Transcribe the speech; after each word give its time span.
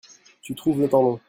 tu 0.41 0.55
trouves 0.55 0.81
le 0.81 0.89
temps 0.89 1.03
long. 1.03 1.19